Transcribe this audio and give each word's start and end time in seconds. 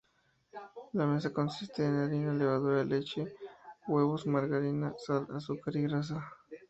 La 0.93 1.05
masa 1.05 1.31
consiste 1.31 1.85
en 1.85 1.95
harina, 1.99 2.33
levadura, 2.33 2.83
leche, 2.83 3.35
huevos, 3.85 4.25
margarina, 4.25 4.95
sal, 4.97 5.27
azúcar, 5.31 5.75
y 5.75 5.83
grasa. 5.83 6.25